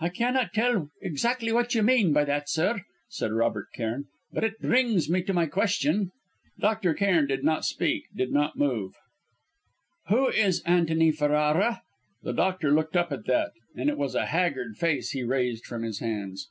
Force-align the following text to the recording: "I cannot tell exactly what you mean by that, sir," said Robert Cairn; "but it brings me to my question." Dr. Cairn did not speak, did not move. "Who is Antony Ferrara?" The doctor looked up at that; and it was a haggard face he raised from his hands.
"I 0.00 0.08
cannot 0.08 0.52
tell 0.52 0.90
exactly 1.00 1.52
what 1.52 1.76
you 1.76 1.84
mean 1.84 2.12
by 2.12 2.24
that, 2.24 2.48
sir," 2.48 2.80
said 3.08 3.30
Robert 3.30 3.68
Cairn; 3.72 4.06
"but 4.32 4.42
it 4.42 4.58
brings 4.60 5.08
me 5.08 5.22
to 5.22 5.32
my 5.32 5.46
question." 5.46 6.10
Dr. 6.58 6.92
Cairn 6.92 7.28
did 7.28 7.44
not 7.44 7.64
speak, 7.64 8.06
did 8.16 8.32
not 8.32 8.58
move. 8.58 8.96
"Who 10.08 10.28
is 10.28 10.60
Antony 10.62 11.12
Ferrara?" 11.12 11.82
The 12.24 12.32
doctor 12.32 12.72
looked 12.72 12.96
up 12.96 13.12
at 13.12 13.26
that; 13.26 13.52
and 13.76 13.88
it 13.88 13.96
was 13.96 14.16
a 14.16 14.26
haggard 14.26 14.76
face 14.76 15.10
he 15.12 15.22
raised 15.22 15.64
from 15.66 15.84
his 15.84 16.00
hands. 16.00 16.48